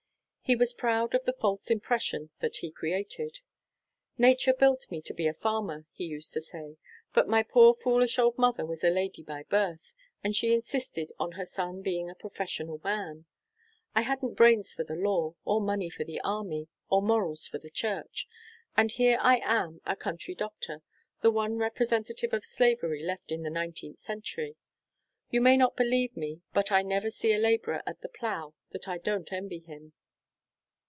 He 0.43 0.55
was 0.57 0.73
proud 0.73 1.15
of 1.15 1.23
the 1.23 1.31
false 1.31 1.71
impression 1.71 2.29
that 2.41 2.57
he 2.57 2.71
created. 2.71 3.39
"Nature 4.17 4.53
built 4.53 4.91
me 4.91 5.01
to 5.03 5.13
be 5.13 5.25
a 5.25 5.33
farmer," 5.33 5.85
he 5.93 6.03
used 6.03 6.33
to 6.33 6.41
say. 6.41 6.75
"But 7.13 7.29
my 7.29 7.41
poor 7.41 7.73
foolish 7.73 8.19
old 8.19 8.37
mother 8.37 8.65
was 8.65 8.83
a 8.83 8.89
lady 8.89 9.23
by 9.23 9.43
birth, 9.43 9.93
and 10.21 10.35
she 10.35 10.51
insisted 10.53 11.13
on 11.17 11.33
her 11.39 11.45
son 11.45 11.81
being 11.81 12.09
a 12.09 12.15
professional 12.15 12.81
man. 12.83 13.27
I 13.95 14.01
hadn't 14.01 14.33
brains 14.33 14.73
for 14.73 14.83
the 14.83 14.97
Law, 14.97 15.35
or 15.45 15.61
money 15.61 15.89
for 15.89 16.03
the 16.03 16.19
Army, 16.19 16.67
or 16.89 17.01
morals 17.01 17.47
for 17.47 17.57
the 17.57 17.69
Church. 17.71 18.27
And 18.75 18.91
here 18.91 19.19
I 19.21 19.39
am 19.41 19.79
a 19.85 19.95
country 19.95 20.35
doctor 20.35 20.81
the 21.21 21.31
one 21.31 21.55
representative 21.59 22.33
of 22.33 22.43
slavery 22.43 23.03
left 23.03 23.31
in 23.31 23.43
the 23.43 23.49
nineteenth 23.49 23.99
century. 23.99 24.57
You 25.29 25.39
may 25.39 25.55
not 25.55 25.77
believe 25.77 26.17
me, 26.17 26.41
but 26.53 26.73
I 26.73 26.81
never 26.81 27.09
see 27.09 27.31
a 27.31 27.37
labourer 27.37 27.81
at 27.85 28.01
the 28.01 28.09
plough 28.09 28.53
that 28.71 28.85
I 28.85 28.97
don't 28.97 29.31
envy 29.31 29.59
him." 29.59 29.93